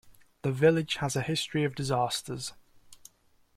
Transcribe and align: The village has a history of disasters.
The 0.41 0.51
village 0.51 0.95
has 0.95 1.15
a 1.15 1.21
history 1.21 1.63
of 1.63 1.75
disasters. 1.75 2.53